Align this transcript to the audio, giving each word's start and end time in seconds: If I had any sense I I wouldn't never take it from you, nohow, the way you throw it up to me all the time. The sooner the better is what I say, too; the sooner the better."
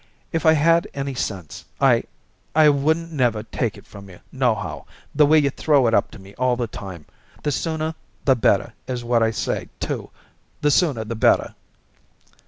If 0.31 0.47
I 0.47 0.53
had 0.53 0.87
any 0.95 1.13
sense 1.13 1.63
I 1.79 2.05
I 2.55 2.69
wouldn't 2.69 3.11
never 3.11 3.43
take 3.43 3.77
it 3.77 3.85
from 3.85 4.09
you, 4.09 4.19
nohow, 4.31 4.87
the 5.13 5.27
way 5.27 5.37
you 5.37 5.51
throw 5.51 5.85
it 5.85 5.93
up 5.93 6.09
to 6.09 6.19
me 6.19 6.33
all 6.39 6.55
the 6.55 6.65
time. 6.65 7.05
The 7.43 7.51
sooner 7.51 7.93
the 8.25 8.35
better 8.35 8.73
is 8.87 9.03
what 9.03 9.21
I 9.21 9.29
say, 9.29 9.69
too; 9.79 10.09
the 10.61 10.71
sooner 10.71 11.03
the 11.03 11.13
better." 11.13 11.53